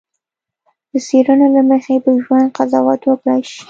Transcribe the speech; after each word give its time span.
د 0.91 0.93
څېړنې 1.07 1.47
له 1.55 1.61
مخې 1.69 1.95
په 2.03 2.11
ژوند 2.23 2.53
قضاوت 2.57 3.01
وکړای 3.05 3.41
شي. 3.51 3.59